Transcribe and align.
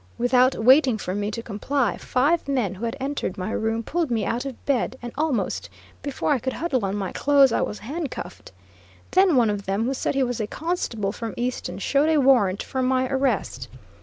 Without 0.17 0.55
waiting 0.55 0.97
for 0.97 1.13
me, 1.13 1.29
to 1.29 1.43
comply, 1.43 1.95
five 1.95 2.47
men 2.47 2.73
who 2.73 2.85
had 2.85 2.97
entered 2.99 3.37
my 3.37 3.51
room 3.51 3.83
pulled 3.83 4.09
me 4.09 4.25
out 4.25 4.45
of 4.45 4.65
bed, 4.65 4.97
and 4.99 5.11
almost 5.15 5.69
before 6.01 6.31
I 6.31 6.39
could 6.39 6.53
huddle 6.53 6.83
on 6.83 6.95
my 6.95 7.11
clothes 7.11 7.51
I 7.51 7.61
was 7.61 7.77
handcuffed. 7.77 8.51
Then 9.11 9.35
one 9.35 9.51
of 9.51 9.67
them, 9.67 9.83
who 9.85 9.93
said 9.93 10.15
he 10.15 10.23
was 10.23 10.39
a 10.39 10.47
constable 10.47 11.11
from 11.11 11.35
Easton, 11.37 11.77
showed 11.77 12.09
a 12.09 12.17
warrant 12.17 12.63
for 12.63 12.81
my 12.81 13.07
arrest. 13.09 13.67